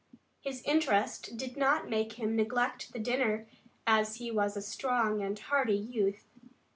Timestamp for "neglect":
2.35-2.91